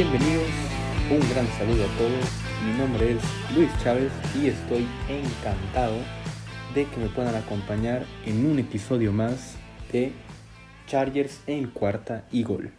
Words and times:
Bienvenidos, 0.00 0.48
un 1.10 1.20
gran 1.28 1.46
saludo 1.58 1.84
a 1.84 1.98
todos. 1.98 2.24
Mi 2.64 2.72
nombre 2.72 3.12
es 3.12 3.54
Luis 3.54 3.68
Chávez 3.82 4.10
y 4.34 4.46
estoy 4.46 4.86
encantado 5.10 5.98
de 6.74 6.86
que 6.86 6.96
me 6.96 7.10
puedan 7.10 7.34
acompañar 7.34 8.06
en 8.24 8.46
un 8.46 8.58
episodio 8.58 9.12
más 9.12 9.56
de 9.92 10.12
Chargers 10.86 11.42
en 11.46 11.66
cuarta 11.66 12.24
y 12.32 12.44
gol, 12.44 12.70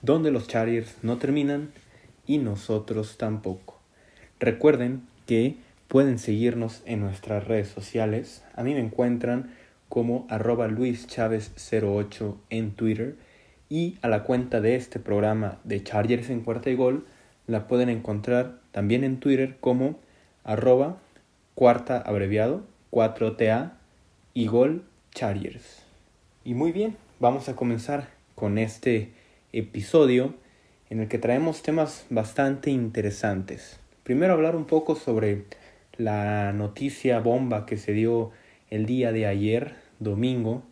donde 0.00 0.30
los 0.30 0.48
Chargers 0.48 0.96
no 1.02 1.18
terminan 1.18 1.70
y 2.26 2.38
nosotros 2.38 3.18
tampoco. 3.18 3.78
Recuerden 4.40 5.02
que 5.26 5.56
pueden 5.86 6.18
seguirnos 6.18 6.80
en 6.86 7.00
nuestras 7.00 7.46
redes 7.46 7.68
sociales. 7.68 8.42
A 8.56 8.62
mí 8.62 8.72
me 8.72 8.80
encuentran 8.80 9.54
como 9.90 10.26
arroba 10.30 10.66
luischavez08 10.68 12.36
en 12.48 12.70
Twitter 12.70 13.16
y 13.74 13.98
a 14.02 14.08
la 14.08 14.22
cuenta 14.22 14.60
de 14.60 14.76
este 14.76 15.00
programa 15.00 15.58
de 15.64 15.82
Chargers 15.82 16.30
en 16.30 16.42
cuarta 16.42 16.70
y 16.70 16.76
gol 16.76 17.06
la 17.48 17.66
pueden 17.66 17.88
encontrar 17.88 18.60
también 18.70 19.02
en 19.02 19.18
Twitter 19.18 19.56
como 19.58 19.98
arroba 20.44 20.98
cuarta 21.56 21.98
abreviado 21.98 22.62
4TA 22.92 23.72
y 24.32 24.46
gol 24.46 24.84
Chargers. 25.10 25.82
Y 26.44 26.54
muy 26.54 26.70
bien, 26.70 26.96
vamos 27.18 27.48
a 27.48 27.56
comenzar 27.56 28.10
con 28.36 28.58
este 28.58 29.10
episodio 29.52 30.34
en 30.88 31.00
el 31.00 31.08
que 31.08 31.18
traemos 31.18 31.62
temas 31.62 32.06
bastante 32.10 32.70
interesantes. 32.70 33.80
Primero 34.04 34.34
hablar 34.34 34.54
un 34.54 34.66
poco 34.66 34.94
sobre 34.94 35.46
la 35.96 36.52
noticia 36.52 37.18
bomba 37.18 37.66
que 37.66 37.76
se 37.76 37.90
dio 37.90 38.30
el 38.70 38.86
día 38.86 39.10
de 39.10 39.26
ayer, 39.26 39.74
domingo, 39.98 40.62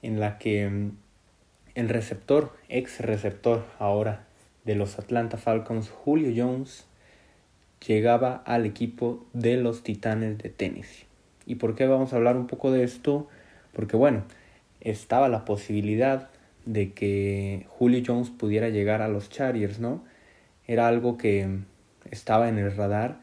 en 0.00 0.20
la 0.20 0.38
que 0.38 0.66
mm, 0.70 1.05
el 1.76 1.90
receptor, 1.90 2.56
ex 2.70 3.00
receptor 3.00 3.62
ahora 3.78 4.24
de 4.64 4.74
los 4.74 4.98
Atlanta 4.98 5.36
Falcons, 5.36 5.90
Julio 5.90 6.32
Jones, 6.34 6.86
llegaba 7.86 8.42
al 8.46 8.64
equipo 8.64 9.24
de 9.34 9.58
los 9.58 9.82
Titanes 9.82 10.38
de 10.38 10.48
Tennessee. 10.48 11.04
¿Y 11.44 11.56
por 11.56 11.74
qué 11.76 11.86
vamos 11.86 12.12
a 12.12 12.16
hablar 12.16 12.38
un 12.38 12.46
poco 12.46 12.72
de 12.72 12.82
esto? 12.82 13.28
Porque 13.74 13.94
bueno, 13.94 14.24
estaba 14.80 15.28
la 15.28 15.44
posibilidad 15.44 16.30
de 16.64 16.92
que 16.92 17.66
Julio 17.68 18.02
Jones 18.04 18.30
pudiera 18.30 18.70
llegar 18.70 19.02
a 19.02 19.08
los 19.08 19.28
Chargers, 19.28 19.78
¿no? 19.78 20.02
Era 20.66 20.88
algo 20.88 21.18
que 21.18 21.58
estaba 22.10 22.48
en 22.48 22.56
el 22.56 22.74
radar 22.74 23.20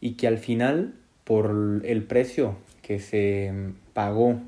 y 0.00 0.12
que 0.12 0.28
al 0.28 0.38
final, 0.38 0.94
por 1.24 1.82
el 1.84 2.04
precio 2.04 2.56
que 2.82 3.00
se 3.00 3.52
pagó 3.94 4.40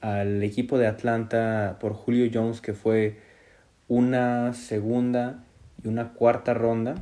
al 0.00 0.42
equipo 0.42 0.78
de 0.78 0.86
Atlanta 0.86 1.78
por 1.80 1.92
Julio 1.94 2.30
Jones, 2.32 2.60
que 2.60 2.74
fue 2.74 3.18
una 3.88 4.52
segunda 4.52 5.44
y 5.82 5.88
una 5.88 6.12
cuarta 6.12 6.54
ronda, 6.54 6.94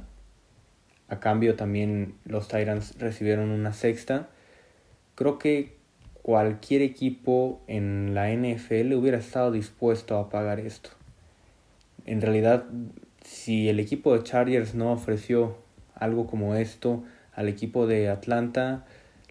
a 1.09 1.21
cambio 1.21 1.55
también 1.55 2.15
los 2.25 2.49
Titans 2.49 2.99
recibieron 2.99 3.51
una 3.51 3.73
sexta, 3.73 4.29
creo 5.15 5.39
que 5.39 5.77
cualquier 6.23 6.83
equipo 6.83 7.63
en 7.67 8.15
la 8.15 8.31
NFL 8.31 8.93
hubiera 8.95 9.19
estado 9.19 9.51
dispuesto 9.51 10.19
a 10.19 10.29
pagar 10.29 10.61
esto. 10.61 10.91
En 12.05 12.21
realidad, 12.21 12.65
si 13.23 13.69
el 13.69 13.81
equipo 13.81 14.15
de 14.15 14.23
Chargers 14.23 14.75
no 14.75 14.93
ofreció 14.93 15.57
algo 15.95 16.27
como 16.27 16.55
esto 16.55 17.03
al 17.35 17.49
equipo 17.49 17.87
de 17.87 18.09
Atlanta, 18.09 18.85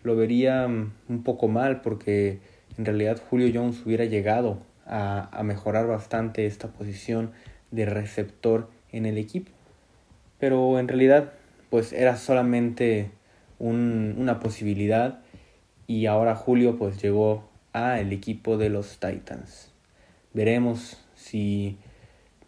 lo 0.03 0.15
vería 0.15 0.67
mm, 0.67 0.93
un 1.09 1.23
poco 1.23 1.47
mal 1.47 1.81
porque 1.81 2.39
en 2.77 2.85
realidad 2.85 3.21
Julio 3.29 3.49
Jones 3.53 3.85
hubiera 3.85 4.05
llegado 4.05 4.59
a, 4.85 5.41
mejorar 5.43 5.87
bastante 5.87 6.45
esta 6.45 6.69
posición 6.69 7.31
de 7.71 7.85
receptor 7.85 8.69
en 8.91 9.05
el 9.05 9.17
equipo. 9.17 9.51
Pero 10.39 10.79
en 10.79 10.87
realidad 10.87 11.31
pues 11.69 11.91
era 11.91 12.15
solamente 12.15 13.11
un, 13.59 14.15
una 14.17 14.39
posibilidad 14.39 15.19
y 15.87 16.05
ahora 16.05 16.35
Julio 16.35 16.77
pues 16.77 17.01
llegó 17.01 17.49
a 17.73 17.99
el 17.99 18.13
equipo 18.13 18.57
de 18.57 18.69
los 18.69 18.99
Titans. 18.99 19.71
Veremos 20.33 20.97
si 21.15 21.77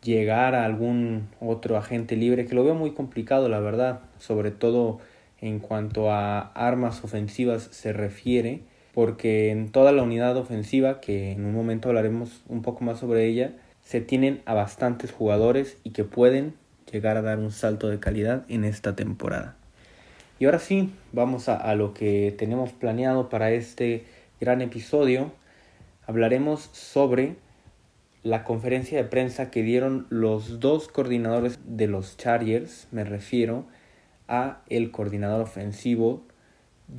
llegara 0.03 0.66
algún 0.66 1.28
otro 1.40 1.78
agente 1.78 2.16
libre, 2.16 2.46
que 2.46 2.56
lo 2.56 2.63
veo 2.63 2.75
muy 2.75 2.91
complicado 2.91 3.50
la 3.50 3.59
verdad, 3.59 4.01
sobre 4.17 4.51
todo 4.51 5.00
en 5.41 5.59
cuanto 5.59 6.11
a 6.11 6.40
armas 6.40 7.03
ofensivas 7.03 7.63
se 7.72 7.94
refiere, 7.94 8.61
porque 8.99 9.49
en 9.49 9.71
toda 9.71 9.93
la 9.93 10.03
unidad 10.03 10.35
ofensiva, 10.35 10.99
que 10.99 11.31
en 11.31 11.45
un 11.45 11.53
momento 11.53 11.87
hablaremos 11.87 12.43
un 12.49 12.61
poco 12.61 12.83
más 12.83 12.99
sobre 12.99 13.27
ella, 13.27 13.53
se 13.81 14.01
tienen 14.01 14.41
a 14.43 14.53
bastantes 14.53 15.13
jugadores 15.13 15.77
y 15.85 15.91
que 15.91 16.03
pueden 16.03 16.55
llegar 16.91 17.15
a 17.15 17.21
dar 17.21 17.39
un 17.39 17.53
salto 17.53 17.87
de 17.87 18.01
calidad 18.01 18.43
en 18.49 18.65
esta 18.65 18.97
temporada. 18.97 19.55
Y 20.37 20.43
ahora 20.43 20.59
sí, 20.59 20.91
vamos 21.13 21.47
a, 21.47 21.73
lo 21.75 21.93
que 21.93 22.35
tenemos 22.37 22.73
planeado 22.73 23.29
para 23.29 23.51
este 23.51 24.03
gran 24.41 24.61
episodio. 24.61 25.31
Hablaremos 26.05 26.69
sobre 26.73 27.37
la 28.21 28.43
conferencia 28.43 28.97
de 28.97 29.07
prensa 29.07 29.49
que 29.49 29.63
dieron 29.63 30.07
los 30.09 30.59
dos 30.59 30.89
coordinadores 30.89 31.57
de 31.63 31.87
los 31.87 32.17
Chargers, 32.17 32.89
me 32.91 33.05
refiero 33.05 33.63
a 34.27 34.59
el 34.67 34.91
coordinador 34.91 35.43
ofensivo 35.43 36.27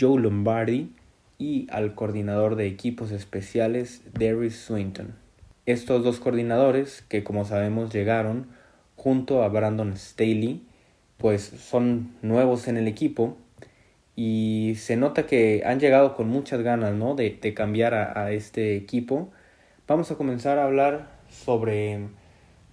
Joe 0.01 0.19
Lombardi 0.19 0.95
y 1.41 1.67
al 1.71 1.95
coordinador 1.95 2.55
de 2.55 2.67
equipos 2.67 3.11
especiales 3.13 4.03
Darius 4.13 4.57
Swinton. 4.57 5.15
Estos 5.65 6.05
dos 6.05 6.21
coordinadores, 6.21 7.03
que 7.09 7.25
como 7.25 7.47
sabemos 7.47 7.93
llegaron 7.93 8.47
junto 8.95 9.43
a 9.43 9.49
Brandon 9.49 9.97
Staley, 9.97 10.63
pues 11.17 11.43
son 11.43 12.11
nuevos 12.21 12.69
en 12.69 12.77
el 12.77 12.87
equipo 12.87 13.39
y 14.15 14.75
se 14.77 14.97
nota 14.97 15.25
que 15.25 15.63
han 15.65 15.81
llegado 15.81 16.15
con 16.15 16.29
muchas 16.29 16.61
ganas 16.61 16.95
¿no? 16.95 17.15
de, 17.15 17.39
de 17.41 17.55
cambiar 17.55 17.95
a 17.95 18.33
este 18.33 18.77
equipo. 18.77 19.31
Vamos 19.89 20.11
a 20.11 20.17
comenzar 20.17 20.59
a 20.59 20.65
hablar 20.65 21.09
sobre 21.31 22.09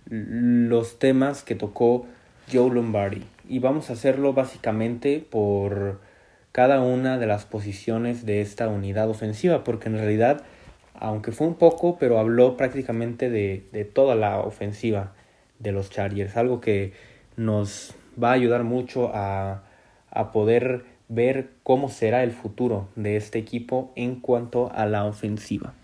los 0.09 0.99
temas 0.99 1.41
que 1.41 1.55
tocó 1.55 2.05
Joe 2.51 2.73
Lombardi 2.73 3.23
y 3.47 3.59
vamos 3.59 3.89
a 3.89 3.93
hacerlo 3.93 4.33
básicamente 4.33 5.25
por 5.29 6.01
cada 6.57 6.81
una 6.81 7.19
de 7.19 7.27
las 7.27 7.45
posiciones 7.45 8.25
de 8.25 8.41
esta 8.41 8.67
unidad 8.67 9.11
ofensiva, 9.11 9.63
porque 9.63 9.89
en 9.89 9.97
realidad, 9.99 10.41
aunque 10.95 11.31
fue 11.31 11.45
un 11.45 11.53
poco, 11.53 11.99
pero 11.99 12.17
habló 12.17 12.57
prácticamente 12.57 13.29
de, 13.29 13.67
de 13.71 13.85
toda 13.85 14.15
la 14.15 14.39
ofensiva 14.39 15.13
de 15.59 15.71
los 15.71 15.91
Chargers, 15.91 16.35
algo 16.35 16.59
que 16.59 16.93
nos 17.35 17.93
va 18.21 18.31
a 18.31 18.33
ayudar 18.33 18.63
mucho 18.63 19.11
a, 19.13 19.65
a 20.09 20.31
poder 20.31 20.85
ver 21.09 21.51
cómo 21.61 21.89
será 21.89 22.23
el 22.23 22.31
futuro 22.31 22.89
de 22.95 23.17
este 23.17 23.37
equipo 23.37 23.91
en 23.95 24.19
cuanto 24.19 24.71
a 24.73 24.87
la 24.87 25.05
ofensiva. 25.05 25.75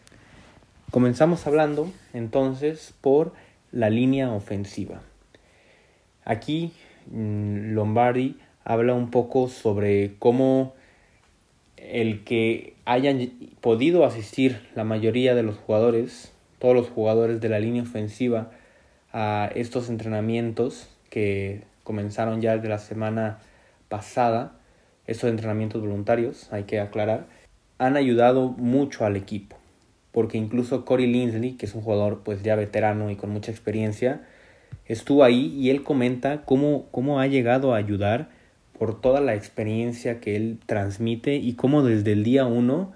Comenzamos 0.90 1.46
hablando 1.46 1.88
entonces 2.16 2.96
por 3.00 3.34
la 3.72 3.92
línea 3.92 4.32
ofensiva. 4.32 5.04
Aquí 6.26 6.74
mm, 7.12 7.76
Lombardi 7.76 8.40
habla 8.66 8.94
un 8.94 9.12
poco 9.12 9.48
sobre 9.48 10.16
cómo 10.20 10.74
el 11.78 12.24
que 12.24 12.76
hayan 12.86 13.32
podido 13.62 14.06
asistir 14.06 14.62
la 14.76 14.84
mayoría 14.84 15.36
de 15.36 15.44
los 15.44 15.58
jugadores, 15.58 16.32
todos 16.60 16.76
los 16.76 16.90
jugadores 16.90 17.42
de 17.42 17.50
la 17.50 17.60
línea 17.60 17.84
ofensiva, 17.84 18.52
a 19.12 19.50
estos 19.54 19.90
entrenamientos 19.90 20.90
que 21.10 21.64
comenzaron 21.84 22.42
ya 22.42 22.58
de 22.58 22.70
la 22.70 22.80
semana 22.80 23.40
pasada, 23.90 24.54
estos 25.06 25.30
entrenamientos 25.30 25.82
voluntarios, 25.82 26.52
hay 26.52 26.64
que 26.64 26.80
aclarar, 26.80 27.28
han 27.78 27.98
ayudado 27.98 28.50
mucho 28.50 29.06
al 29.06 29.18
equipo, 29.18 29.58
porque 30.12 30.38
incluso 30.38 30.86
Corey 30.86 31.08
Linsley, 31.08 31.54
que 31.54 31.66
es 31.66 31.76
un 31.76 31.82
jugador 31.82 32.22
pues 32.24 32.42
ya 32.42 32.56
veterano 32.56 33.12
y 33.12 33.16
con 33.16 33.30
mucha 33.30 33.52
experiencia, 33.52 34.22
estuvo 34.86 35.24
ahí 35.24 35.54
y 35.58 35.70
él 35.70 35.84
comenta 35.84 36.44
cómo, 36.46 36.88
cómo 36.92 37.20
ha 37.20 37.28
llegado 37.28 37.74
a 37.74 37.78
ayudar 37.78 38.30
por 38.84 39.00
toda 39.00 39.22
la 39.22 39.34
experiencia 39.34 40.20
que 40.20 40.36
él 40.36 40.60
transmite 40.66 41.36
y 41.36 41.54
cómo 41.54 41.84
desde 41.84 42.12
el 42.12 42.26
día 42.26 42.46
uno 42.46 42.92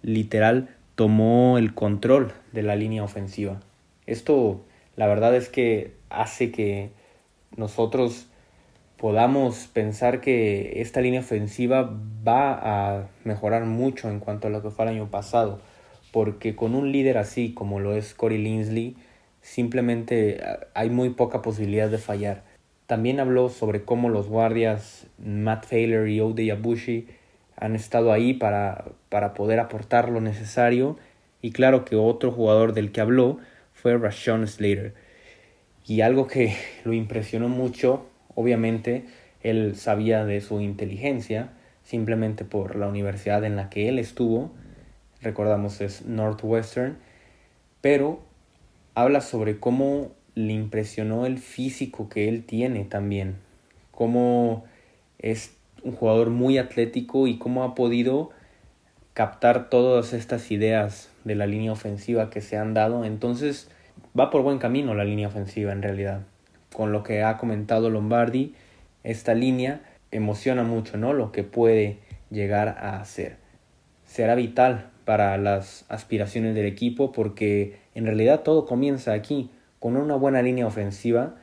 literal 0.00 0.68
tomó 0.94 1.58
el 1.58 1.74
control 1.74 2.32
de 2.52 2.62
la 2.62 2.76
línea 2.76 3.02
ofensiva. 3.02 3.58
Esto 4.06 4.64
la 4.94 5.08
verdad 5.08 5.34
es 5.34 5.48
que 5.48 5.94
hace 6.08 6.52
que 6.52 6.90
nosotros 7.56 8.28
podamos 8.96 9.66
pensar 9.72 10.20
que 10.20 10.80
esta 10.80 11.00
línea 11.00 11.18
ofensiva 11.18 11.98
va 12.24 12.52
a 12.52 13.08
mejorar 13.24 13.64
mucho 13.64 14.08
en 14.10 14.20
cuanto 14.20 14.46
a 14.46 14.50
lo 14.50 14.62
que 14.62 14.70
fue 14.70 14.84
el 14.84 14.92
año 14.92 15.10
pasado, 15.10 15.60
porque 16.12 16.54
con 16.54 16.76
un 16.76 16.92
líder 16.92 17.18
así 17.18 17.54
como 17.54 17.80
lo 17.80 17.96
es 17.96 18.14
Corey 18.14 18.38
Linsley, 18.38 18.94
simplemente 19.40 20.40
hay 20.74 20.90
muy 20.90 21.10
poca 21.10 21.42
posibilidad 21.42 21.90
de 21.90 21.98
fallar. 21.98 22.53
También 22.86 23.20
habló 23.20 23.48
sobre 23.48 23.84
cómo 23.84 24.08
los 24.08 24.28
guardias 24.28 25.06
Matt 25.18 25.68
Taylor 25.68 26.08
y 26.08 26.20
Ode 26.20 26.52
Abushi 26.52 27.06
han 27.56 27.74
estado 27.76 28.12
ahí 28.12 28.34
para, 28.34 28.84
para 29.08 29.34
poder 29.34 29.60
aportar 29.60 30.08
lo 30.08 30.20
necesario. 30.20 30.98
Y 31.40 31.52
claro 31.52 31.84
que 31.84 31.96
otro 31.96 32.30
jugador 32.32 32.72
del 32.74 32.92
que 32.92 33.00
habló 33.00 33.38
fue 33.72 33.96
Rashawn 33.96 34.46
Slater. 34.46 34.94
Y 35.86 36.00
algo 36.00 36.26
que 36.26 36.54
lo 36.84 36.92
impresionó 36.92 37.48
mucho, 37.48 38.06
Obviamente 38.34 39.04
él 39.42 39.76
sabía 39.76 40.24
de 40.24 40.40
su 40.40 40.60
inteligencia 40.60 41.50
simplemente 41.82 42.44
por 42.44 42.76
la 42.76 42.88
universidad 42.88 43.44
en 43.44 43.56
la 43.56 43.68
que 43.68 43.88
él 43.88 43.98
estuvo, 43.98 44.50
recordamos 45.20 45.80
es 45.80 46.06
Northwestern, 46.06 46.96
pero 47.80 48.20
habla 48.94 49.20
sobre 49.20 49.60
cómo 49.60 50.12
le 50.34 50.52
impresionó 50.52 51.26
el 51.26 51.38
físico 51.38 52.08
que 52.08 52.28
él 52.28 52.44
tiene 52.44 52.84
también, 52.84 53.36
cómo 53.90 54.64
es 55.18 55.56
un 55.82 55.92
jugador 55.92 56.30
muy 56.30 56.58
atlético 56.58 57.26
y 57.26 57.38
cómo 57.38 57.62
ha 57.64 57.74
podido 57.74 58.30
captar 59.12 59.70
todas 59.70 60.12
estas 60.12 60.50
ideas 60.50 61.10
de 61.24 61.36
la 61.36 61.46
línea 61.46 61.72
ofensiva 61.72 62.30
que 62.30 62.40
se 62.40 62.56
han 62.56 62.74
dado. 62.74 63.04
Entonces 63.04 63.70
va 64.18 64.30
por 64.30 64.42
buen 64.42 64.58
camino 64.58 64.94
la 64.94 65.04
línea 65.04 65.28
ofensiva 65.28 65.72
en 65.72 65.82
realidad. 65.82 66.22
Con 66.72 66.90
lo 66.90 67.02
que 67.04 67.22
ha 67.22 67.36
comentado 67.36 67.90
Lombardi, 67.90 68.54
esta 69.04 69.34
línea 69.34 69.82
emociona 70.10 70.64
mucho, 70.64 70.96
¿no? 70.96 71.12
Lo 71.12 71.30
que 71.30 71.44
puede 71.44 71.98
llegar 72.30 72.68
a 72.68 73.00
hacer. 73.00 73.36
Será 74.04 74.34
vital 74.34 74.90
para 75.04 75.36
las 75.38 75.84
aspiraciones 75.88 76.54
del 76.54 76.66
equipo 76.66 77.12
porque 77.12 77.78
en 77.94 78.06
realidad 78.06 78.40
todo 78.40 78.66
comienza 78.66 79.12
aquí. 79.12 79.50
Con 79.84 79.98
una 79.98 80.14
buena 80.14 80.40
línea 80.40 80.66
ofensiva, 80.66 81.34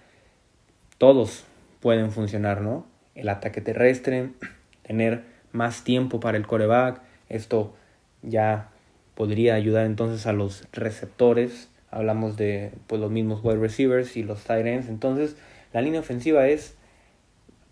todos 0.97 1.43
pueden 1.79 2.11
funcionar, 2.11 2.61
¿no? 2.61 2.87
El 3.13 3.29
ataque 3.29 3.61
terrestre, 3.61 4.31
tener 4.81 5.25
más 5.51 5.83
tiempo 5.83 6.19
para 6.19 6.39
el 6.39 6.47
coreback, 6.47 7.03
esto 7.29 7.75
ya 8.23 8.71
podría 9.13 9.53
ayudar 9.53 9.85
entonces 9.85 10.25
a 10.25 10.33
los 10.33 10.67
receptores. 10.73 11.69
Hablamos 11.91 12.35
de 12.35 12.71
pues, 12.87 12.99
los 12.99 13.11
mismos 13.11 13.41
wide 13.43 13.59
receivers 13.59 14.17
y 14.17 14.23
los 14.23 14.43
tight 14.43 14.65
ends. 14.65 14.89
Entonces, 14.89 15.35
la 15.71 15.83
línea 15.83 15.99
ofensiva 15.99 16.47
es 16.47 16.73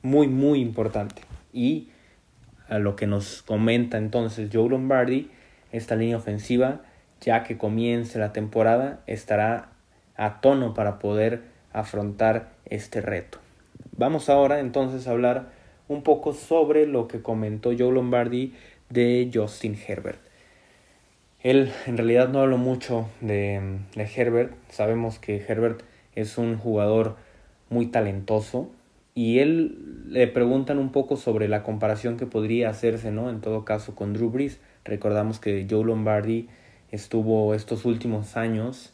muy, 0.04 0.28
muy 0.28 0.62
importante. 0.62 1.24
Y 1.52 1.90
a 2.68 2.78
lo 2.78 2.96
que 2.96 3.08
nos 3.08 3.42
comenta 3.42 3.98
entonces 3.98 4.52
Joe 4.54 4.70
Lombardi, 4.70 5.32
esta 5.72 5.96
línea 5.96 6.18
ofensiva, 6.18 6.84
ya 7.22 7.42
que 7.42 7.58
comience 7.58 8.20
la 8.20 8.34
temporada, 8.34 9.02
estará 9.08 9.69
a 10.20 10.42
tono 10.42 10.74
para 10.74 11.00
poder 11.00 11.42
afrontar 11.72 12.50
este 12.66 13.00
reto. 13.02 13.40
Vamos 13.96 14.30
ahora 14.30 14.60
entonces 14.60 15.08
a 15.08 15.12
hablar 15.12 15.48
un 15.88 16.04
poco 16.04 16.34
sobre 16.34 16.86
lo 16.86 17.08
que 17.08 17.22
comentó 17.22 17.72
Joe 17.78 17.92
Lombardi 17.92 18.54
de 18.90 19.32
Justin 19.34 19.78
Herbert. 19.88 20.20
Él 21.42 21.72
en 21.88 21.96
realidad 21.96 22.28
no 22.28 22.42
habló 22.42 22.58
mucho 22.58 23.10
de, 23.22 23.80
de 23.96 24.10
Herbert. 24.16 24.54
Sabemos 24.70 25.20
que 25.20 25.38
Herbert 25.48 25.84
es 26.16 26.38
un 26.38 26.58
jugador 26.58 27.16
muy 27.70 27.86
talentoso, 27.86 28.70
y 29.16 29.40
él 29.40 30.06
le 30.08 30.28
preguntan 30.28 30.80
un 30.80 30.92
poco 30.94 31.18
sobre 31.18 31.48
la 31.50 31.64
comparación 31.64 32.16
que 32.16 32.26
podría 32.26 32.70
hacerse, 32.70 33.12
¿no? 33.12 33.30
En 33.30 33.42
todo 33.42 33.66
caso 33.66 33.96
con 33.96 34.14
Drew 34.14 34.30
Brees. 34.30 34.60
Recordamos 34.86 35.40
que 35.40 35.68
Joe 35.70 35.84
Lombardi 35.84 36.48
estuvo 36.92 37.54
estos 37.54 37.84
últimos 37.84 38.38
años 38.38 38.94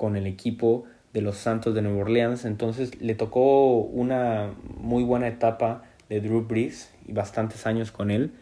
con 0.00 0.16
el 0.16 0.26
equipo 0.26 0.84
de 1.12 1.20
los 1.20 1.36
Santos 1.36 1.74
de 1.74 1.82
Nueva 1.82 1.98
Orleans, 1.98 2.46
entonces 2.46 3.02
le 3.02 3.14
tocó 3.14 3.80
una 3.80 4.54
muy 4.78 5.04
buena 5.04 5.28
etapa 5.28 5.82
de 6.08 6.22
Drew 6.22 6.46
Brees 6.46 6.90
y 7.06 7.12
bastantes 7.12 7.66
años 7.66 7.92
con 7.92 8.10
él 8.10 8.32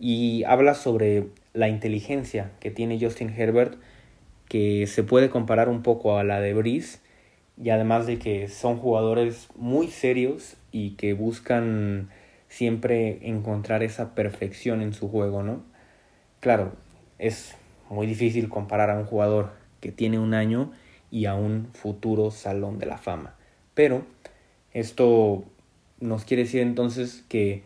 y 0.00 0.42
habla 0.42 0.74
sobre 0.74 1.28
la 1.52 1.68
inteligencia 1.68 2.50
que 2.58 2.72
tiene 2.72 2.98
Justin 3.00 3.30
Herbert 3.30 3.78
que 4.48 4.88
se 4.88 5.04
puede 5.04 5.30
comparar 5.30 5.68
un 5.68 5.84
poco 5.84 6.18
a 6.18 6.24
la 6.24 6.40
de 6.40 6.54
Brees 6.54 7.00
y 7.56 7.70
además 7.70 8.08
de 8.08 8.18
que 8.18 8.48
son 8.48 8.76
jugadores 8.76 9.46
muy 9.54 9.86
serios 9.86 10.56
y 10.72 10.96
que 10.96 11.12
buscan 11.12 12.08
siempre 12.48 13.20
encontrar 13.28 13.84
esa 13.84 14.16
perfección 14.16 14.82
en 14.82 14.92
su 14.92 15.08
juego, 15.08 15.44
¿no? 15.44 15.62
Claro, 16.40 16.72
es 17.20 17.54
muy 17.88 18.08
difícil 18.08 18.48
comparar 18.48 18.90
a 18.90 18.98
un 18.98 19.04
jugador 19.04 19.59
que 19.80 19.92
tiene 19.92 20.18
un 20.18 20.34
año 20.34 20.72
y 21.10 21.26
a 21.26 21.34
un 21.34 21.68
futuro 21.72 22.30
salón 22.30 22.78
de 22.78 22.86
la 22.86 22.98
fama. 22.98 23.34
Pero 23.74 24.04
esto 24.72 25.44
nos 26.00 26.24
quiere 26.24 26.44
decir 26.44 26.62
entonces 26.62 27.24
que 27.28 27.62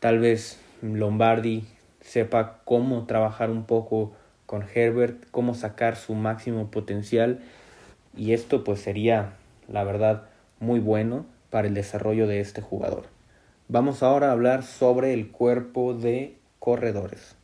tal 0.00 0.18
vez 0.18 0.60
Lombardi 0.82 1.64
sepa 2.00 2.60
cómo 2.64 3.06
trabajar 3.06 3.50
un 3.50 3.64
poco 3.64 4.12
con 4.46 4.64
Herbert, 4.74 5.24
cómo 5.30 5.54
sacar 5.54 5.96
su 5.96 6.14
máximo 6.14 6.70
potencial 6.70 7.40
y 8.16 8.32
esto 8.32 8.64
pues 8.64 8.80
sería 8.80 9.32
la 9.68 9.84
verdad 9.84 10.24
muy 10.60 10.80
bueno 10.80 11.24
para 11.50 11.68
el 11.68 11.74
desarrollo 11.74 12.26
de 12.26 12.40
este 12.40 12.60
jugador. 12.60 13.04
Vamos 13.68 14.02
ahora 14.02 14.28
a 14.28 14.32
hablar 14.32 14.62
sobre 14.62 15.14
el 15.14 15.30
cuerpo 15.30 15.94
de 15.94 16.36
corredores, 16.58 17.36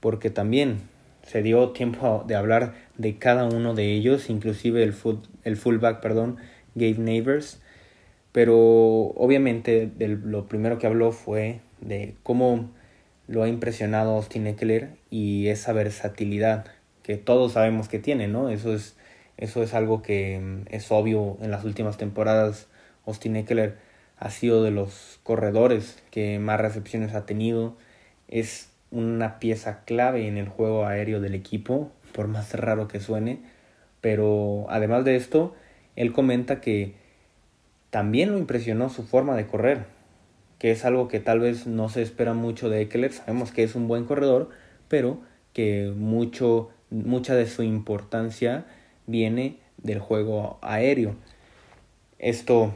porque 0.00 0.30
también 0.30 0.80
se 1.22 1.42
dio 1.42 1.70
tiempo 1.70 2.24
de 2.26 2.34
hablar 2.34 2.74
de 2.96 3.18
cada 3.18 3.44
uno 3.44 3.74
de 3.74 3.92
ellos, 3.92 4.30
inclusive 4.30 4.82
el, 4.82 4.94
el 5.44 5.56
fullback, 5.56 6.00
perdón, 6.00 6.36
Gabe 6.74 6.98
Neighbors, 6.98 7.60
pero 8.32 8.56
obviamente 8.56 9.90
lo 9.98 10.46
primero 10.46 10.78
que 10.78 10.86
habló 10.86 11.12
fue 11.12 11.60
de 11.80 12.14
cómo 12.22 12.70
lo 13.28 13.42
ha 13.42 13.48
impresionado 13.48 14.16
Austin 14.16 14.46
Eckler 14.46 14.90
y 15.10 15.48
esa 15.48 15.72
versatilidad 15.72 16.66
que 17.02 17.16
todos 17.16 17.52
sabemos 17.52 17.88
que 17.88 17.98
tiene, 17.98 18.28
¿no? 18.28 18.48
Eso 18.48 18.74
es 18.74 18.96
eso 19.36 19.62
es 19.62 19.74
algo 19.74 20.02
que 20.02 20.38
mm, 20.38 20.74
es 20.74 20.90
obvio 20.92 21.38
en 21.42 21.50
las 21.50 21.64
últimas 21.64 21.96
temporadas. 21.96 22.68
Austin 23.06 23.36
Eckler 23.36 23.76
ha 24.18 24.30
sido 24.30 24.62
de 24.62 24.70
los 24.70 25.20
corredores 25.22 26.02
que 26.10 26.38
más 26.38 26.60
recepciones 26.60 27.14
ha 27.14 27.26
tenido. 27.26 27.76
Es 28.28 28.70
una 28.90 29.38
pieza 29.40 29.84
clave 29.84 30.28
en 30.28 30.38
el 30.38 30.48
juego 30.48 30.86
aéreo 30.86 31.20
del 31.20 31.34
equipo, 31.34 31.90
por 32.14 32.28
más 32.28 32.54
raro 32.54 32.88
que 32.88 33.00
suene. 33.00 33.40
Pero 34.00 34.66
además 34.70 35.04
de 35.04 35.16
esto, 35.16 35.54
él 35.96 36.12
comenta 36.12 36.60
que 36.60 36.94
también 37.90 38.32
lo 38.32 38.38
impresionó 38.38 38.88
su 38.88 39.02
forma 39.02 39.36
de 39.36 39.46
correr, 39.46 39.84
que 40.58 40.70
es 40.70 40.84
algo 40.84 41.08
que 41.08 41.20
tal 41.20 41.40
vez 41.40 41.66
no 41.66 41.88
se 41.88 42.02
espera 42.02 42.32
mucho 42.32 42.70
de 42.70 42.80
Eckler. 42.82 43.12
Sabemos 43.12 43.52
que 43.52 43.62
es 43.62 43.74
un 43.74 43.88
buen 43.88 44.04
corredor, 44.04 44.50
pero 44.88 45.20
que 45.52 45.92
mucho, 45.96 46.70
mucha 46.90 47.34
de 47.34 47.46
su 47.46 47.62
importancia 47.62 48.64
viene 49.06 49.58
del 49.78 49.98
juego 49.98 50.58
aéreo. 50.62 51.14
Esto 52.18 52.72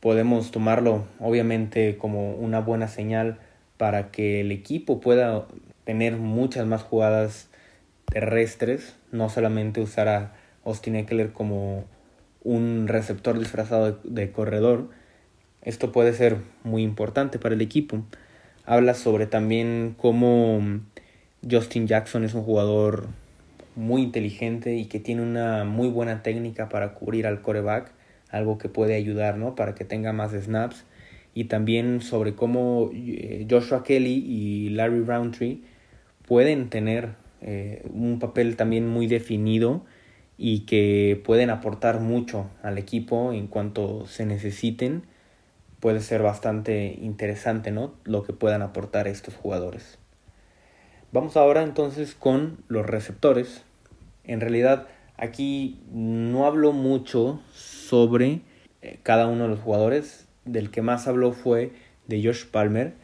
podemos 0.00 0.50
tomarlo 0.50 1.04
obviamente 1.18 1.96
como 1.98 2.32
una 2.34 2.60
buena 2.60 2.88
señal 2.88 3.38
para 3.76 4.10
que 4.10 4.40
el 4.40 4.52
equipo 4.52 5.00
pueda 5.00 5.46
tener 5.84 6.16
muchas 6.16 6.66
más 6.66 6.82
jugadas 6.82 7.49
terrestres, 8.10 8.96
no 9.12 9.28
solamente 9.28 9.80
usar 9.80 10.08
a 10.08 10.32
Austin 10.64 10.96
Eckler 10.96 11.32
como 11.32 11.84
un 12.42 12.88
receptor 12.88 13.38
disfrazado 13.38 13.98
de, 14.04 14.32
corredor. 14.32 14.90
Esto 15.62 15.92
puede 15.92 16.12
ser 16.12 16.38
muy 16.64 16.82
importante 16.82 17.38
para 17.38 17.54
el 17.54 17.60
equipo. 17.60 18.04
Habla 18.64 18.94
sobre 18.94 19.26
también 19.26 19.94
cómo 19.98 20.60
Justin 21.48 21.86
Jackson 21.86 22.24
es 22.24 22.34
un 22.34 22.42
jugador 22.42 23.08
muy 23.76 24.02
inteligente 24.02 24.74
y 24.74 24.86
que 24.86 25.00
tiene 25.00 25.22
una 25.22 25.64
muy 25.64 25.88
buena 25.88 26.22
técnica 26.22 26.68
para 26.68 26.94
cubrir 26.94 27.26
al 27.26 27.40
coreback, 27.40 27.92
algo 28.30 28.58
que 28.58 28.68
puede 28.68 28.94
ayudar, 28.94 29.36
¿no? 29.36 29.54
Para 29.54 29.74
que 29.74 29.84
tenga 29.84 30.12
más 30.12 30.32
snaps. 30.32 30.84
Y 31.32 31.44
también 31.44 32.00
sobre 32.00 32.34
cómo 32.34 32.90
eh, 32.92 33.46
Joshua 33.48 33.84
Kelly 33.84 34.24
y 34.26 34.70
Larry 34.70 35.04
Roundtree 35.04 35.62
pueden 36.26 36.68
tener 36.70 37.19
eh, 37.40 37.82
un 37.92 38.18
papel 38.18 38.56
también 38.56 38.86
muy 38.88 39.06
definido 39.06 39.84
y 40.36 40.60
que 40.60 41.20
pueden 41.24 41.50
aportar 41.50 42.00
mucho 42.00 42.48
al 42.62 42.78
equipo 42.78 43.32
en 43.32 43.46
cuanto 43.46 44.06
se 44.06 44.26
necesiten. 44.26 45.02
Puede 45.80 46.00
ser 46.00 46.22
bastante 46.22 46.98
interesante, 47.00 47.70
¿no? 47.70 47.94
Lo 48.04 48.22
que 48.22 48.32
puedan 48.32 48.62
aportar 48.62 49.08
estos 49.08 49.34
jugadores. 49.34 49.98
Vamos 51.12 51.36
ahora 51.36 51.62
entonces 51.62 52.14
con 52.14 52.58
los 52.68 52.86
receptores. 52.86 53.64
En 54.24 54.40
realidad 54.40 54.86
aquí 55.16 55.82
no 55.92 56.46
hablo 56.46 56.72
mucho 56.72 57.40
sobre 57.52 58.42
eh, 58.82 58.98
cada 59.02 59.26
uno 59.26 59.44
de 59.44 59.50
los 59.50 59.60
jugadores. 59.60 60.26
Del 60.44 60.70
que 60.70 60.82
más 60.82 61.06
habló 61.06 61.32
fue 61.32 61.72
de 62.06 62.22
Josh 62.24 62.46
Palmer, 62.46 62.94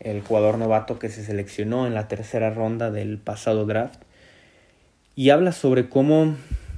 el 0.00 0.22
jugador 0.22 0.58
novato 0.58 0.98
que 0.98 1.08
se 1.08 1.24
seleccionó 1.24 1.86
en 1.86 1.94
la 1.94 2.08
tercera 2.08 2.50
ronda 2.50 2.90
del 2.90 3.18
pasado 3.18 3.66
draft. 3.66 4.02
Y 5.14 5.30
habla 5.30 5.52
sobre 5.52 5.88
cómo 5.88 6.34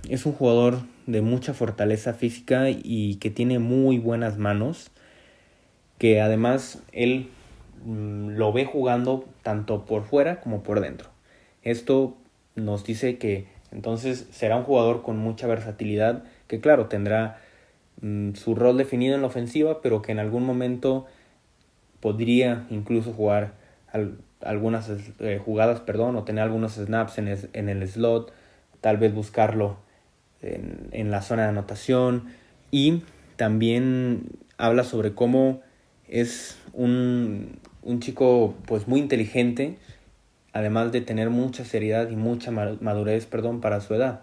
es 0.08 0.26
un 0.26 0.32
jugador 0.32 0.80
de 1.06 1.22
mucha 1.22 1.54
fortaleza 1.54 2.14
física 2.14 2.70
y 2.70 3.16
que 3.16 3.30
tiene 3.30 3.58
muy 3.58 3.98
buenas 3.98 4.38
manos. 4.38 4.90
Que 5.98 6.20
además 6.20 6.82
él 6.92 7.28
Mm, 7.84 8.36
lo 8.36 8.52
ve 8.52 8.64
jugando 8.64 9.24
tanto 9.42 9.84
por 9.86 10.04
fuera 10.04 10.40
como 10.40 10.62
por 10.62 10.80
dentro. 10.80 11.08
Esto 11.62 12.16
nos 12.54 12.84
dice 12.84 13.18
que 13.18 13.46
entonces 13.72 14.28
será 14.30 14.56
un 14.56 14.64
jugador 14.64 15.02
con 15.02 15.18
mucha 15.18 15.46
versatilidad, 15.46 16.24
que 16.46 16.60
claro, 16.60 16.86
tendrá 16.86 17.40
mm, 18.00 18.34
su 18.34 18.54
rol 18.54 18.76
definido 18.76 19.14
en 19.14 19.22
la 19.22 19.28
ofensiva, 19.28 19.80
pero 19.82 20.02
que 20.02 20.12
en 20.12 20.18
algún 20.20 20.44
momento 20.44 21.06
podría 22.02 22.66
incluso 22.68 23.12
jugar 23.12 23.54
algunas 24.42 24.90
eh, 25.21 25.40
jugadas, 25.42 25.80
perdón, 25.80 26.16
o 26.16 26.25
tener 26.25 26.42
algunos 26.42 26.75
snaps 26.75 27.16
en, 27.18 27.28
en 27.52 27.68
el 27.68 27.88
slot, 27.88 28.32
tal 28.80 28.99
vez 28.99 29.14
buscarlo 29.14 29.76
en, 30.42 30.88
en 30.90 31.11
la 31.12 31.23
zona 31.23 31.44
de 31.44 31.49
anotación 31.50 32.25
y 32.73 33.04
también 33.37 34.25
habla 34.59 34.82
sobre 34.82 35.14
cómo 35.14 35.61
es 36.09 36.59
un, 36.73 37.59
un 37.82 38.00
chico 38.00 38.54
pues 38.66 38.88
muy 38.88 38.99
inteligente, 38.99 39.78
además 40.52 40.90
de 40.90 41.02
tener 41.02 41.30
mucha 41.30 41.64
seriedad 41.64 42.11
y 42.11 42.16
mucha 42.16 42.50
madurez, 42.50 43.26
perdón, 43.26 43.61
para 43.61 43.80
su 43.80 43.94
edad. 43.94 44.23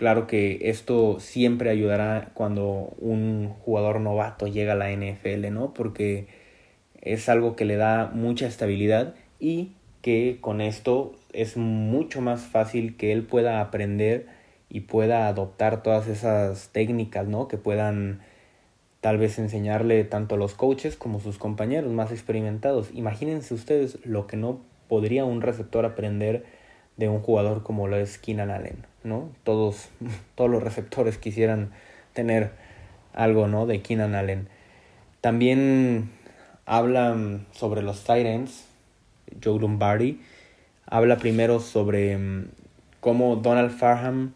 Claro 0.00 0.26
que 0.26 0.70
esto 0.70 1.20
siempre 1.20 1.68
ayudará 1.68 2.30
cuando 2.32 2.94
un 3.00 3.50
jugador 3.50 4.00
novato 4.00 4.46
llega 4.46 4.72
a 4.72 4.76
la 4.76 4.90
NFL, 4.90 5.50
¿no? 5.50 5.74
Porque 5.74 6.26
es 7.02 7.28
algo 7.28 7.54
que 7.54 7.66
le 7.66 7.76
da 7.76 8.10
mucha 8.14 8.46
estabilidad 8.46 9.14
y 9.40 9.72
que 10.00 10.38
con 10.40 10.62
esto 10.62 11.16
es 11.34 11.58
mucho 11.58 12.22
más 12.22 12.46
fácil 12.46 12.96
que 12.96 13.12
él 13.12 13.24
pueda 13.24 13.60
aprender 13.60 14.26
y 14.70 14.80
pueda 14.80 15.28
adoptar 15.28 15.82
todas 15.82 16.06
esas 16.06 16.70
técnicas, 16.72 17.28
¿no? 17.28 17.46
Que 17.46 17.58
puedan 17.58 18.22
tal 19.02 19.18
vez 19.18 19.38
enseñarle 19.38 20.04
tanto 20.04 20.36
a 20.36 20.38
los 20.38 20.54
coaches 20.54 20.96
como 20.96 21.20
sus 21.20 21.36
compañeros 21.36 21.92
más 21.92 22.10
experimentados. 22.10 22.88
Imagínense 22.94 23.52
ustedes 23.52 23.98
lo 24.06 24.26
que 24.26 24.38
no 24.38 24.62
podría 24.88 25.26
un 25.26 25.42
receptor 25.42 25.84
aprender 25.84 26.46
de 27.00 27.08
un 27.08 27.20
jugador 27.20 27.64
como 27.64 27.88
lo 27.88 27.96
es 27.96 28.18
Keenan 28.18 28.52
Allen, 28.52 28.86
¿no? 29.02 29.30
Todos, 29.42 29.88
todos 30.36 30.48
los 30.48 30.62
receptores 30.62 31.18
quisieran 31.18 31.72
tener 32.12 32.52
algo, 33.12 33.48
¿no? 33.48 33.66
De 33.66 33.82
Keenan 33.82 34.14
Allen. 34.14 34.46
También 35.20 36.10
hablan 36.64 37.46
sobre 37.50 37.82
los 37.82 38.04
Titans, 38.04 38.66
Joe 39.42 39.58
Lombardi. 39.58 40.20
Habla 40.86 41.16
primero 41.18 41.58
sobre 41.58 42.16
mm, 42.16 42.48
cómo 43.00 43.36
Donald 43.36 43.72
Farham, 43.72 44.34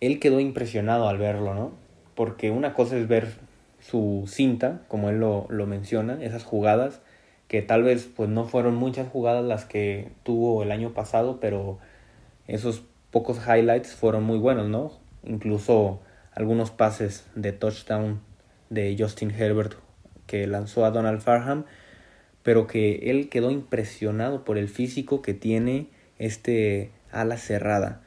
él 0.00 0.18
quedó 0.18 0.40
impresionado 0.40 1.08
al 1.08 1.18
verlo, 1.18 1.54
¿no? 1.54 1.82
porque 2.14 2.50
una 2.50 2.74
cosa 2.74 2.96
es 2.96 3.08
ver 3.08 3.34
su 3.80 4.24
cinta, 4.26 4.82
como 4.88 5.10
él 5.10 5.18
lo, 5.18 5.46
lo, 5.48 5.66
menciona, 5.66 6.22
esas 6.22 6.44
jugadas, 6.44 7.00
que 7.52 7.60
tal 7.60 7.82
vez 7.82 8.08
pues 8.16 8.30
no 8.30 8.46
fueron 8.46 8.76
muchas 8.76 9.10
jugadas 9.10 9.44
las 9.44 9.66
que 9.66 10.10
tuvo 10.22 10.62
el 10.62 10.72
año 10.72 10.94
pasado, 10.94 11.38
pero 11.38 11.78
esos 12.46 12.82
pocos 13.10 13.46
highlights 13.46 13.92
fueron 13.92 14.24
muy 14.24 14.38
buenos, 14.38 14.70
¿no? 14.70 14.90
Incluso 15.22 16.00
algunos 16.32 16.70
pases 16.70 17.26
de 17.34 17.52
touchdown 17.52 18.22
de 18.70 18.96
Justin 18.98 19.30
Herbert 19.30 19.74
que 20.26 20.46
lanzó 20.46 20.86
a 20.86 20.90
Donald 20.92 21.20
Farham, 21.20 21.66
pero 22.42 22.66
que 22.66 23.10
él 23.10 23.28
quedó 23.28 23.50
impresionado 23.50 24.46
por 24.46 24.56
el 24.56 24.70
físico 24.70 25.20
que 25.20 25.34
tiene 25.34 25.88
este 26.18 26.90
ala 27.10 27.36
cerrada. 27.36 28.00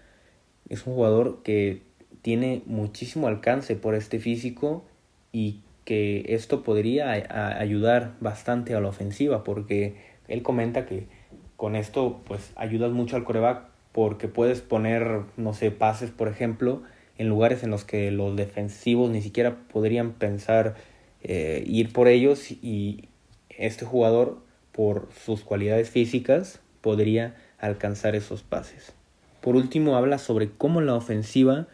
Es 0.70 0.88
un 0.88 0.96
jugador 0.96 1.44
que 1.44 1.84
tiene 2.24 2.64
muchísimo 2.66 3.28
alcance 3.28 3.76
por 3.76 3.94
este 3.94 4.18
físico 4.18 4.86
y 5.32 5.60
que 5.86 6.26
esto 6.30 6.64
podría 6.64 7.12
ayudar 7.60 8.16
bastante 8.20 8.76
a 8.76 8.82
la 8.82 8.90
ofensiva 8.90 9.44
porque 9.44 9.96
él 10.28 10.42
comenta 10.42 10.86
que 10.86 11.08
con 11.56 11.76
esto 11.76 12.22
pues 12.26 12.52
ayudas 12.56 12.92
mucho 12.92 13.16
al 13.16 13.24
coreback 13.24 13.68
porque 13.92 14.28
puedes 14.28 14.62
poner 14.62 15.22
no 15.38 15.54
sé 15.54 15.72
pases 15.72 16.10
por 16.10 16.28
ejemplo 16.28 16.82
en 17.18 17.30
lugares 17.30 17.64
en 17.64 17.70
los 17.70 17.86
que 17.86 18.12
los 18.12 18.36
defensivos 18.36 19.10
ni 19.10 19.22
siquiera 19.22 19.58
podrían 19.72 20.14
pensar 20.14 20.76
eh, 21.22 21.64
ir 21.66 21.94
por 21.94 22.08
ellos 22.08 22.52
y 22.52 23.10
este 23.50 23.86
jugador 23.86 24.40
por 24.72 25.08
sus 25.26 25.42
cualidades 25.42 25.90
físicas 25.90 26.60
podría 26.82 27.36
alcanzar 27.58 28.16
esos 28.16 28.44
pases. 28.44 28.94
Por 29.42 29.56
último 29.56 29.96
habla 29.96 30.18
sobre 30.18 30.52
cómo 30.52 30.82
la 30.82 30.96
ofensiva 30.96 31.68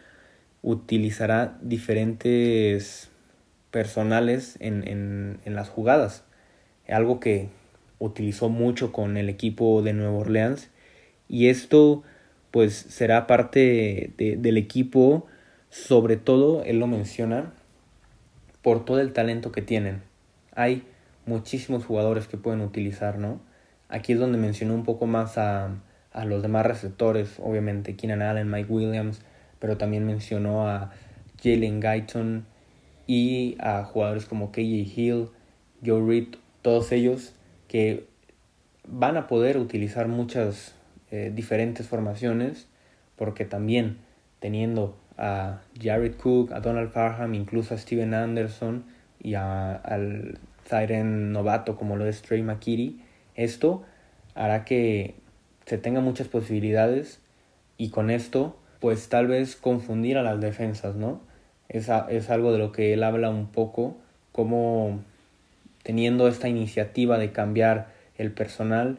utilizará 0.62 1.58
diferentes 1.60 3.10
personales 3.72 4.56
en, 4.60 4.86
en, 4.86 5.40
en, 5.44 5.54
las 5.56 5.68
jugadas. 5.68 6.22
Algo 6.88 7.18
que 7.18 7.48
utilizó 7.98 8.48
mucho 8.48 8.92
con 8.92 9.16
el 9.16 9.28
equipo 9.28 9.82
de 9.82 9.94
Nueva 9.94 10.18
Orleans. 10.18 10.70
Y 11.28 11.48
esto 11.48 12.04
pues 12.52 12.74
será 12.74 13.26
parte 13.26 14.12
de, 14.18 14.36
del 14.36 14.58
equipo, 14.58 15.26
sobre 15.70 16.16
todo, 16.16 16.62
él 16.64 16.78
lo 16.78 16.86
menciona, 16.86 17.54
por 18.60 18.84
todo 18.84 19.00
el 19.00 19.12
talento 19.12 19.50
que 19.50 19.62
tienen. 19.62 20.02
Hay 20.54 20.84
muchísimos 21.24 21.86
jugadores 21.86 22.28
que 22.28 22.36
pueden 22.36 22.60
utilizar, 22.60 23.18
¿no? 23.18 23.40
Aquí 23.88 24.12
es 24.12 24.18
donde 24.18 24.36
mencionó 24.36 24.74
un 24.74 24.84
poco 24.84 25.06
más 25.06 25.38
a, 25.38 25.70
a 26.12 26.24
los 26.26 26.42
demás 26.42 26.66
receptores, 26.66 27.38
obviamente 27.40 27.96
Keenan 27.96 28.20
Allen, 28.20 28.50
Mike 28.50 28.70
Williams, 28.70 29.22
pero 29.58 29.78
también 29.78 30.06
mencionó 30.06 30.68
a 30.68 30.90
Jalen 31.42 31.80
Guyton 31.80 32.44
y 33.12 33.58
a 33.60 33.84
jugadores 33.84 34.24
como 34.24 34.52
KJ 34.52 34.88
Hill, 34.96 35.28
Joe 35.84 36.02
Reed, 36.02 36.36
todos 36.62 36.92
ellos 36.92 37.34
que 37.68 38.06
van 38.88 39.18
a 39.18 39.26
poder 39.26 39.58
utilizar 39.58 40.08
muchas 40.08 40.74
eh, 41.10 41.30
diferentes 41.34 41.86
formaciones 41.86 42.68
porque 43.16 43.44
también 43.44 43.98
teniendo 44.40 44.96
a 45.18 45.60
Jared 45.78 46.14
Cook, 46.16 46.54
a 46.54 46.60
Donald 46.60 46.88
Farham, 46.88 47.34
incluso 47.34 47.74
a 47.74 47.78
Steven 47.78 48.14
Anderson 48.14 48.86
y 49.22 49.34
a, 49.34 49.74
al 49.74 50.38
Siren 50.64 51.32
novato 51.32 51.76
como 51.76 51.96
lo 51.96 52.06
es 52.06 52.22
Trey 52.22 52.42
McKitty, 52.42 53.02
esto 53.34 53.82
hará 54.34 54.64
que 54.64 55.16
se 55.66 55.76
tenga 55.76 56.00
muchas 56.00 56.28
posibilidades 56.28 57.20
y 57.76 57.90
con 57.90 58.08
esto 58.08 58.56
pues 58.80 59.10
tal 59.10 59.26
vez 59.26 59.54
confundir 59.54 60.16
a 60.16 60.22
las 60.22 60.40
defensas, 60.40 60.96
¿no? 60.96 61.30
Es, 61.72 61.90
es 62.10 62.30
algo 62.30 62.52
de 62.52 62.58
lo 62.58 62.70
que 62.70 62.92
él 62.92 63.02
habla 63.02 63.30
un 63.30 63.46
poco, 63.46 63.96
como 64.30 65.00
teniendo 65.82 66.28
esta 66.28 66.48
iniciativa 66.48 67.18
de 67.18 67.32
cambiar 67.32 67.88
el 68.16 68.30
personal, 68.30 68.98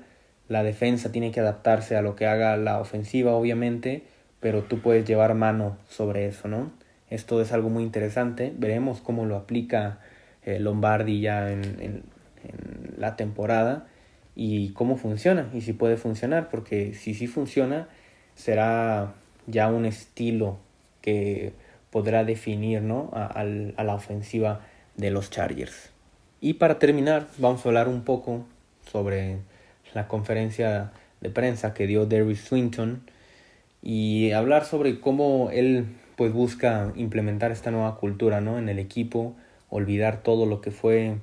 la 0.49 0.63
defensa 0.63 1.11
tiene 1.11 1.31
que 1.31 1.39
adaptarse 1.39 1.95
a 1.95 2.01
lo 2.01 2.15
que 2.15 2.25
haga 2.25 2.57
la 2.57 2.79
ofensiva, 2.79 3.33
obviamente, 3.33 4.03
pero 4.39 4.63
tú 4.63 4.79
puedes 4.79 5.05
llevar 5.05 5.35
mano 5.35 5.77
sobre 5.87 6.27
eso, 6.27 6.47
¿no? 6.47 6.71
Esto 7.09 7.41
es 7.41 7.53
algo 7.53 7.69
muy 7.69 7.83
interesante, 7.83 8.53
veremos 8.57 8.99
cómo 8.99 9.25
lo 9.25 9.37
aplica 9.37 9.99
eh, 10.43 10.59
Lombardi 10.59 11.21
ya 11.21 11.51
en, 11.51 11.63
en, 11.79 12.03
en 12.43 12.93
la 12.97 13.15
temporada 13.15 13.87
y 14.35 14.69
cómo 14.69 14.97
funciona 14.97 15.49
y 15.53 15.61
si 15.61 15.73
puede 15.73 15.95
funcionar, 15.95 16.49
porque 16.49 16.93
si 16.93 17.13
sí 17.13 17.27
funciona, 17.27 17.87
será 18.35 19.13
ya 19.47 19.69
un 19.69 19.85
estilo 19.85 20.57
que 21.01 21.53
podrá 21.93 22.23
definir 22.23 22.81
¿no? 22.81 23.11
a, 23.13 23.43
la 23.43 23.93
ofensiva 23.93 24.61
de 24.97 25.11
los 25.11 25.29
Chargers. 25.29 25.91
Y 26.41 26.55
para 26.55 26.79
terminar, 26.79 27.27
vamos 27.37 27.63
a 27.63 27.69
hablar 27.69 27.87
un 27.87 28.01
poco 28.01 28.45
sobre 28.91 29.37
la 29.93 30.07
conferencia 30.07 30.91
de 31.21 31.29
prensa 31.29 31.75
que 31.75 31.85
dio 31.85 32.07
Derry 32.07 32.35
Swinton 32.35 33.03
y 33.83 34.31
hablar 34.31 34.65
sobre 34.65 34.99
cómo 34.99 35.51
él 35.51 35.85
pues 36.15 36.33
busca 36.33 36.91
implementar 36.95 37.51
esta 37.51 37.69
nueva 37.69 37.95
cultura 37.97 38.41
¿no? 38.41 38.57
en 38.57 38.69
el 38.69 38.79
equipo, 38.79 39.35
olvidar 39.69 40.23
todo 40.23 40.47
lo 40.47 40.61
que 40.61 40.71
fue 40.71 41.17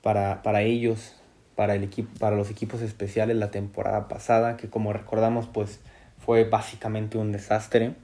para, 0.00 0.44
para 0.44 0.62
ellos, 0.62 1.16
para, 1.56 1.74
el 1.74 1.82
equipo, 1.82 2.08
para 2.20 2.36
los 2.36 2.50
equipos 2.50 2.82
especiales 2.82 3.36
la 3.36 3.50
temporada 3.50 4.06
pasada, 4.06 4.56
que 4.56 4.70
como 4.70 4.92
recordamos 4.92 5.48
pues 5.48 5.80
fue 6.24 6.44
básicamente 6.44 7.18
un 7.18 7.32
desastre. 7.32 7.94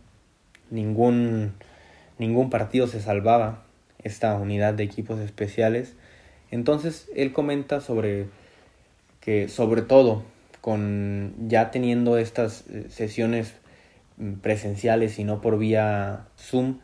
Ningún, 0.71 1.55
ningún 2.21 2.51
partido 2.51 2.87
se 2.87 3.01
salvaba 3.01 3.65
esta 4.03 4.35
unidad 4.37 4.75
de 4.75 4.85
equipos 4.85 5.19
especiales. 5.19 5.95
Entonces 6.51 7.09
él 7.17 7.33
comenta 7.33 7.81
sobre 7.81 8.27
que 9.21 9.49
sobre 9.49 9.83
todo 9.83 10.23
con 10.61 11.35
ya 11.49 11.71
teniendo 11.71 12.19
estas 12.19 12.65
eh, 12.69 12.87
sesiones 12.91 13.55
mm, 14.19 14.35
presenciales 14.35 15.19
y 15.19 15.25
no 15.25 15.41
por 15.41 15.59
vía 15.59 16.27
Zoom, 16.39 16.79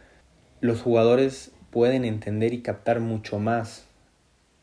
los 0.60 0.80
jugadores 0.80 1.52
pueden 1.70 2.06
entender 2.06 2.54
y 2.54 2.62
captar 2.62 3.00
mucho 3.00 3.38
más 3.38 3.84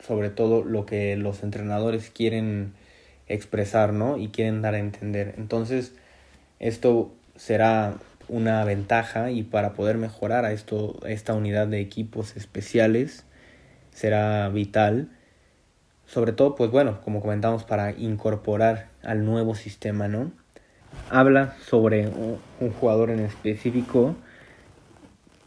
sobre 0.00 0.28
todo 0.28 0.64
lo 0.64 0.86
que 0.86 1.16
los 1.16 1.44
entrenadores 1.44 2.10
quieren 2.10 2.72
expresar, 3.28 3.92
¿no? 3.92 4.18
Y 4.18 4.28
quieren 4.28 4.60
dar 4.60 4.74
a 4.74 4.78
entender. 4.78 5.34
Entonces, 5.38 5.94
esto 6.58 7.12
será 7.36 7.94
una 8.28 8.64
ventaja 8.64 9.30
y 9.30 9.42
para 9.42 9.72
poder 9.72 9.98
mejorar 9.98 10.44
a, 10.44 10.52
esto, 10.52 10.98
esta 11.06 11.34
unidad 11.34 11.66
de 11.66 11.80
equipos 11.80 12.36
especiales 12.36 13.24
será 13.92 14.48
vital. 14.48 15.08
Sobre 16.06 16.32
todo, 16.32 16.54
pues 16.54 16.70
bueno, 16.70 17.00
como 17.02 17.20
comentamos, 17.20 17.64
para 17.64 17.92
incorporar 17.92 18.88
al 19.02 19.24
nuevo 19.24 19.54
sistema, 19.54 20.08
¿no? 20.08 20.32
Habla 21.10 21.56
sobre 21.66 22.08
un, 22.08 22.38
jugador 22.80 23.10
en 23.10 23.20
específico 23.20 24.16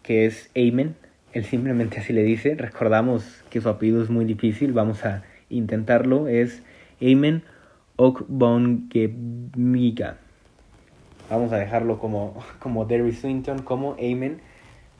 que 0.04 0.26
es 0.26 0.50
Amen. 0.56 0.96
Él 1.34 1.46
simplemente 1.46 2.00
así 2.00 2.14
le 2.14 2.24
dice. 2.24 2.56
Recordamos 2.56 3.24
que 3.50 3.62
su 3.62 3.70
apellido 3.70 4.02
es 4.02 4.10
muy 4.10 4.26
difícil. 4.26 4.74
Vamos 4.74 5.06
a 5.06 5.24
intentarlo. 5.50 6.28
Es 6.28 6.64
Amen 7.02 7.44
Okbongemiga. 7.98 9.08
Vamos 11.30 11.52
a 11.52 11.58
dejarlo 11.58 12.00
como, 12.00 12.38
como 12.60 12.86
Derry 12.86 13.14
Swinton, 13.14 13.62
como 13.62 13.94
Amen. 13.94 14.40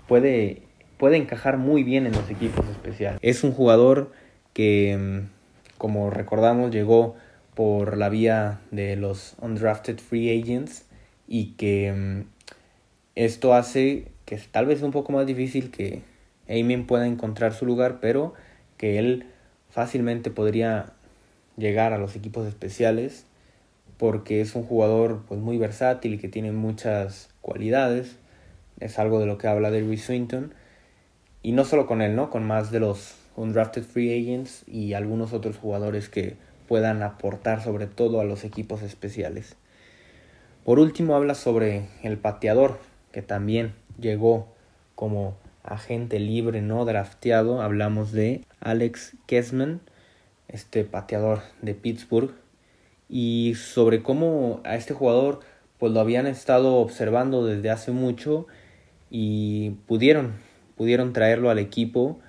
Puede, 0.08 0.62
puede 0.98 1.18
encajar 1.18 1.58
muy 1.58 1.84
bien 1.84 2.06
en 2.06 2.14
los 2.14 2.30
equipos 2.30 2.68
especiales. 2.70 3.20
Es 3.22 3.44
un 3.44 3.52
jugador 3.52 4.12
que, 4.54 4.98
mm, 4.98 5.78
como 5.78 6.10
recordamos, 6.10 6.72
llegó 6.72 7.16
por 7.56 7.98
la 7.98 8.10
vía 8.10 8.60
de 8.72 8.96
los 8.96 9.36
undrafted 9.42 9.98
free 10.00 10.42
agents 10.42 10.86
y 11.28 11.54
que 11.54 11.92
mm, 11.92 12.22
esto 13.16 13.54
hace 13.54 14.12
que 14.26 14.38
tal 14.38 14.66
vez 14.66 14.82
un 14.84 14.92
poco 14.92 15.12
más 15.12 15.26
difícil 15.26 15.72
que 15.72 16.02
Amen 16.50 16.86
pueda 16.86 17.08
encontrar 17.08 17.54
su 17.54 17.66
lugar, 17.66 18.00
pero 18.00 18.34
que 18.78 19.00
él 19.00 19.26
fácilmente 19.70 20.32
podría 20.32 20.94
llegar 21.58 21.94
a 21.94 21.98
los 21.98 22.16
equipos 22.16 22.48
especiales 22.48 23.26
porque 23.98 24.42
es 24.42 24.56
un 24.56 24.64
jugador 24.64 25.24
pues 25.28 25.40
muy 25.40 25.58
versátil 25.58 26.14
y 26.14 26.18
que 26.18 26.28
tiene 26.28 26.52
muchas 26.52 27.30
cualidades. 27.42 28.18
Es 28.80 29.00
algo 29.00 29.20
de 29.20 29.26
lo 29.26 29.38
que 29.38 29.48
habla 29.48 29.72
Derby 29.72 29.98
Swinton. 29.98 30.54
Y 31.42 31.52
no 31.52 31.66
solo 31.66 31.88
con 31.88 32.02
él, 32.02 32.16
¿no? 32.16 32.30
Con 32.30 32.46
más 32.46 32.72
de 32.72 32.80
los 32.80 33.16
undrafted 33.36 33.84
free 33.84 34.12
agents 34.22 34.64
y 34.68 34.94
algunos 34.94 35.34
otros 35.34 35.58
jugadores 35.58 36.10
que 36.10 36.36
puedan 36.68 37.02
aportar 37.04 37.64
sobre 37.64 37.88
todo 37.88 38.20
a 38.20 38.26
los 38.26 38.44
equipos 38.44 38.82
especiales. 38.82 39.56
Por 40.66 40.80
último 40.80 41.16
habla 41.16 41.34
sobre 41.34 41.86
el 42.04 42.18
pateador, 42.18 42.78
que 43.12 43.22
también 43.22 43.74
llegó 44.00 44.48
como 44.96 45.38
agente 45.64 46.20
libre 46.20 46.62
no 46.62 46.84
drafteado. 46.84 47.62
Hablamos 47.62 48.12
de 48.12 48.44
Alex 48.60 49.16
Kessman, 49.28 49.80
este 50.48 50.84
pateador 50.84 51.42
de 51.62 51.74
Pittsburgh, 51.74 52.32
y 53.10 53.54
sobre 53.56 54.04
cómo 54.04 54.62
a 54.64 54.76
este 54.76 54.94
jugador 54.94 55.40
pues 55.78 55.94
lo 55.94 56.00
habían 56.00 56.28
estado 56.28 56.76
observando 56.76 57.46
desde 57.46 57.70
hace 57.70 57.92
mucho 57.92 58.48
y 59.10 59.72
pudieron 59.88 60.34
pudieron 60.76 61.14
traerlo 61.14 61.50
al 61.50 61.60
equipo 61.60 62.20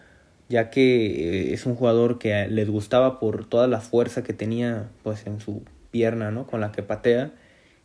ya 0.48 0.70
que 0.70 1.50
eh, 1.50 1.52
es 1.52 1.66
un 1.66 1.74
jugador 1.74 2.18
que 2.18 2.48
les 2.48 2.70
gustaba 2.70 3.18
por 3.18 3.46
toda 3.46 3.66
la 3.68 3.80
fuerza 3.80 4.22
que 4.22 4.32
tenía 4.32 4.88
pues 5.02 5.26
en 5.26 5.40
su 5.40 5.62
pierna, 5.90 6.30
¿no? 6.30 6.46
con 6.46 6.60
la 6.60 6.72
que 6.72 6.82
patea 6.82 7.32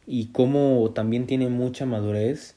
y 0.06 0.28
cómo 0.28 0.92
también 0.94 1.28
tiene 1.28 1.50
mucha 1.50 1.86
madurez 1.86 2.56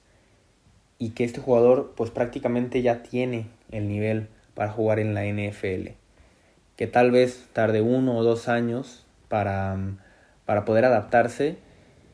y 0.98 1.10
que 1.10 1.24
este 1.24 1.40
jugador 1.40 1.94
pues 1.96 2.10
prácticamente 2.10 2.82
ya 2.82 3.02
tiene 3.02 3.46
el 3.70 3.88
nivel 3.88 4.28
para 4.54 4.72
jugar 4.72 4.98
en 4.98 5.14
la 5.14 5.24
NFL. 5.26 5.90
Que 6.76 6.86
tal 6.86 7.10
vez 7.10 7.46
tarde 7.52 7.80
uno 7.80 8.16
o 8.16 8.24
dos 8.24 8.48
años 8.48 9.04
para, 9.28 9.78
para 10.46 10.64
poder 10.64 10.84
adaptarse, 10.84 11.56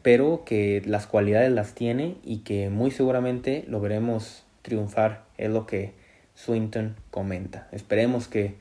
pero 0.03 0.43
que 0.45 0.83
las 0.85 1.07
cualidades 1.07 1.53
las 1.53 1.75
tiene 1.75 2.17
y 2.25 2.39
que 2.39 2.71
muy 2.71 2.91
seguramente 2.91 3.65
lo 3.69 3.81
veremos 3.81 4.45
triunfar, 4.63 5.23
es 5.39 5.51
lo 5.51 5.67
que 5.67 5.93
Swinton 6.35 6.97
comenta. 7.11 7.69
Esperemos 7.73 8.27
que 8.27 8.57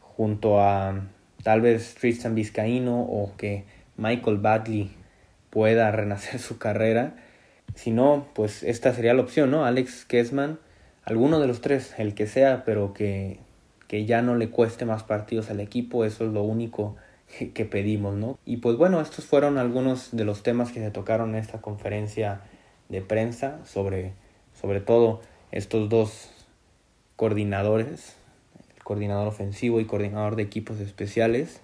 junto 0.00 0.60
a 0.60 1.02
tal 1.42 1.60
vez 1.60 1.94
Tristan 1.94 2.34
Vizcaíno 2.34 3.02
o 3.02 3.32
que 3.36 3.64
Michael 3.96 4.38
Badley 4.38 4.90
pueda 5.50 5.90
renacer 5.90 6.38
su 6.40 6.58
carrera. 6.58 7.16
Si 7.74 7.90
no, 7.90 8.28
pues 8.34 8.62
esta 8.62 8.94
sería 8.94 9.14
la 9.14 9.22
opción, 9.22 9.50
¿no? 9.50 9.64
Alex 9.64 10.04
Kessman, 10.04 10.58
alguno 11.04 11.40
de 11.40 11.46
los 11.46 11.60
tres, 11.60 11.94
el 11.98 12.14
que 12.14 12.26
sea, 12.26 12.64
pero 12.64 12.92
que, 12.94 13.40
que 13.88 14.04
ya 14.04 14.22
no 14.22 14.36
le 14.36 14.50
cueste 14.50 14.84
más 14.84 15.02
partidos 15.02 15.50
al 15.50 15.60
equipo, 15.60 16.04
eso 16.04 16.24
es 16.26 16.32
lo 16.32 16.42
único 16.42 16.96
que, 17.38 17.64
pedimos, 17.64 18.14
¿no? 18.14 18.38
Y 18.44 18.58
pues 18.58 18.76
bueno, 18.76 19.00
estos 19.00 19.24
fueron 19.24 19.56
algunos 19.56 20.14
de 20.14 20.24
los 20.24 20.42
temas 20.42 20.70
que 20.70 20.80
se 20.80 20.90
tocaron 20.90 21.30
en 21.30 21.36
esta 21.36 21.60
conferencia 21.60 22.42
de 22.88 23.00
prensa 23.00 23.64
sobre, 23.64 24.12
sobre 24.60 24.80
todo 24.80 25.22
estos 25.50 25.88
dos 25.88 26.30
coordinadores, 27.16 28.16
el 28.76 28.82
coordinador 28.84 29.28
ofensivo 29.28 29.80
y 29.80 29.86
coordinador 29.86 30.36
de 30.36 30.42
equipos 30.42 30.78
especiales. 30.80 31.60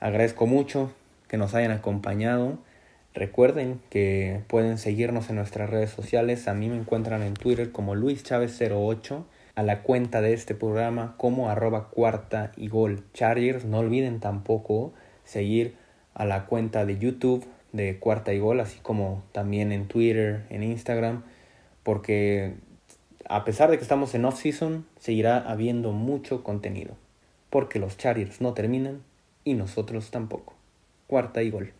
Agradezco 0.00 0.46
mucho 0.46 0.90
que 1.28 1.36
nos 1.36 1.54
hayan 1.54 1.70
acompañado. 1.70 2.58
Recuerden 3.14 3.80
que 3.90 4.42
pueden 4.48 4.78
seguirnos 4.78 5.30
en 5.30 5.36
nuestras 5.36 5.70
redes 5.70 5.90
sociales. 5.90 6.48
A 6.48 6.54
mí 6.54 6.68
me 6.68 6.76
encuentran 6.76 7.22
en 7.22 7.34
Twitter 7.34 7.70
como 7.70 7.94
Luis 7.94 8.24
Chávez 8.24 8.60
08 8.60 9.24
a 9.54 9.62
la 9.62 9.82
cuenta 9.82 10.20
de 10.20 10.32
este 10.32 10.54
programa 10.54 11.14
como 11.16 11.48
arroba 11.48 11.88
cuarta 11.88 12.52
y 12.56 12.68
gol 12.68 13.04
Chargers. 13.12 13.64
No 13.64 13.78
olviden 13.78 14.20
tampoco 14.20 14.92
seguir 15.24 15.76
a 16.14 16.24
la 16.24 16.46
cuenta 16.46 16.84
de 16.84 16.98
YouTube 16.98 17.46
de 17.72 17.98
cuarta 17.98 18.32
y 18.32 18.38
gol, 18.38 18.60
así 18.60 18.78
como 18.80 19.24
también 19.32 19.72
en 19.72 19.88
Twitter, 19.88 20.46
en 20.48 20.62
Instagram, 20.62 21.24
porque 21.82 22.54
a 23.28 23.44
pesar 23.44 23.70
de 23.70 23.78
que 23.78 23.82
estamos 23.82 24.14
en 24.14 24.24
off-season, 24.24 24.86
seguirá 25.00 25.38
habiendo 25.38 25.90
mucho 25.92 26.44
contenido, 26.44 26.94
porque 27.50 27.80
los 27.80 27.96
Chargers 27.96 28.40
no 28.40 28.54
terminan 28.54 29.02
y 29.42 29.54
nosotros 29.54 30.10
tampoco. 30.10 30.54
Cuarta 31.08 31.42
y 31.42 31.50
gol. 31.50 31.72